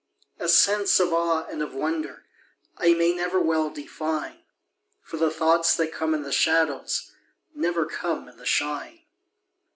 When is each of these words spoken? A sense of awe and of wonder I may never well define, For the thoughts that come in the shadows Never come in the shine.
A 0.39 0.47
sense 0.49 0.99
of 0.99 1.13
awe 1.13 1.45
and 1.45 1.61
of 1.61 1.75
wonder 1.75 2.25
I 2.75 2.95
may 2.95 3.13
never 3.13 3.39
well 3.39 3.69
define, 3.69 4.39
For 5.03 5.17
the 5.17 5.29
thoughts 5.29 5.75
that 5.75 5.93
come 5.93 6.15
in 6.15 6.23
the 6.23 6.31
shadows 6.31 7.11
Never 7.53 7.85
come 7.85 8.27
in 8.27 8.37
the 8.37 8.45
shine. 8.47 9.01